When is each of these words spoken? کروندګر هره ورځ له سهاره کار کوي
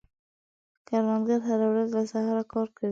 کروندګر 0.87 1.39
هره 1.49 1.67
ورځ 1.71 1.89
له 1.97 2.03
سهاره 2.11 2.43
کار 2.53 2.67
کوي 2.75 2.79